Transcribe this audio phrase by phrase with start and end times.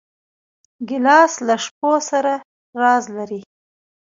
[0.87, 2.33] ګیلاس له شپو سره
[2.81, 3.41] راز لري.